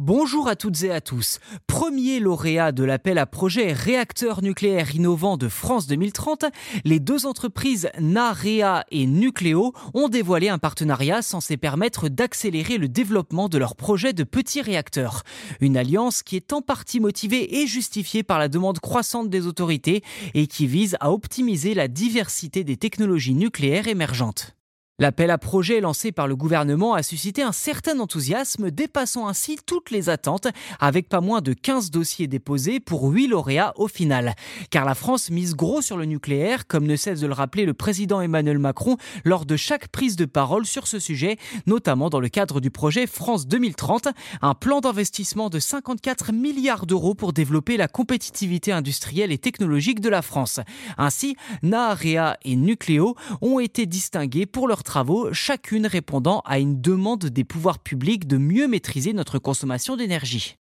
[0.00, 1.38] Bonjour à toutes et à tous.
[1.66, 6.46] Premier lauréat de l'appel à projet réacteurs nucléaires innovants de France 2030,
[6.84, 13.50] les deux entreprises NAREA et Nucléo ont dévoilé un partenariat censé permettre d'accélérer le développement
[13.50, 15.24] de leur projet de petits réacteurs.
[15.60, 20.02] Une alliance qui est en partie motivée et justifiée par la demande croissante des autorités
[20.32, 24.56] et qui vise à optimiser la diversité des technologies nucléaires émergentes.
[25.02, 29.90] L'appel à projet lancé par le gouvernement a suscité un certain enthousiasme, dépassant ainsi toutes
[29.90, 30.46] les attentes,
[30.78, 34.36] avec pas moins de 15 dossiers déposés pour 8 lauréats au final.
[34.70, 37.74] Car la France mise gros sur le nucléaire, comme ne cesse de le rappeler le
[37.74, 42.28] président Emmanuel Macron lors de chaque prise de parole sur ce sujet, notamment dans le
[42.28, 44.06] cadre du projet France 2030,
[44.40, 50.10] un plan d'investissement de 54 milliards d'euros pour développer la compétitivité industrielle et technologique de
[50.10, 50.60] la France.
[50.96, 57.24] Ainsi, Naarea et Nucléo ont été distingués pour leur travaux, chacune répondant à une demande
[57.24, 60.58] des pouvoirs publics de mieux maîtriser notre consommation d'énergie.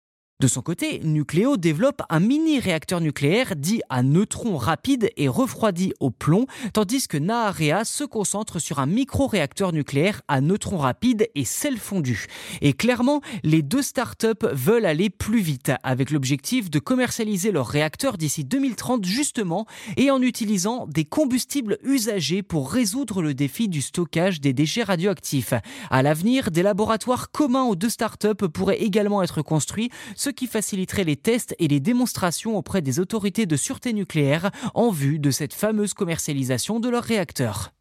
[0.41, 6.09] De son côté, Nucléo développe un mini-réacteur nucléaire dit à neutrons rapides et refroidi au
[6.09, 11.77] plomb, tandis que Naarea se concentre sur un micro-réacteur nucléaire à neutrons rapides et sel
[11.77, 12.25] fondu.
[12.59, 18.17] Et clairement, les deux startups veulent aller plus vite, avec l'objectif de commercialiser leurs réacteurs
[18.17, 24.41] d'ici 2030 justement, et en utilisant des combustibles usagés pour résoudre le défi du stockage
[24.41, 25.53] des déchets radioactifs.
[25.89, 29.91] À l'avenir, des laboratoires communs aux deux startups pourraient également être construits,
[30.25, 34.89] ce qui faciliterait les tests et les démonstrations auprès des autorités de sûreté nucléaire en
[34.89, 37.73] vue de cette fameuse commercialisation de leurs réacteurs.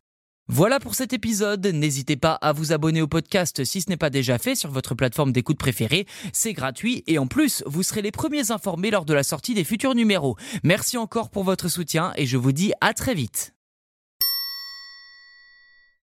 [0.46, 1.66] Voilà pour cet épisode.
[1.66, 4.94] N'hésitez pas à vous abonner au podcast si ce n'est pas déjà fait sur votre
[4.94, 6.06] plateforme d'écoute préférée.
[6.34, 9.64] C'est gratuit et en plus, vous serez les premiers informés lors de la sortie des
[9.64, 10.36] futurs numéros.
[10.64, 13.54] Merci encore pour votre soutien et je vous dis à très vite.